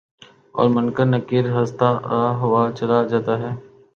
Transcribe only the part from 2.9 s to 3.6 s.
جاتا ہے